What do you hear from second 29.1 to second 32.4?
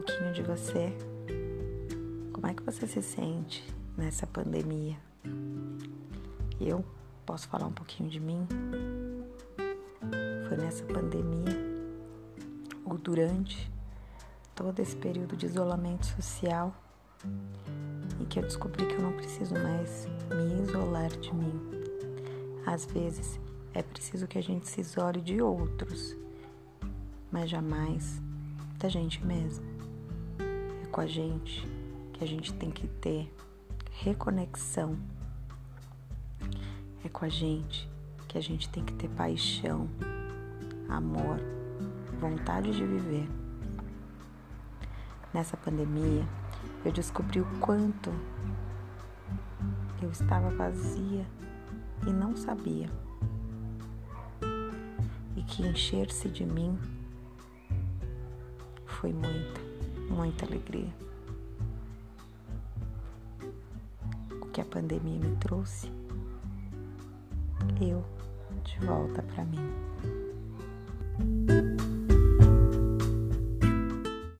mesmo. É com a gente que a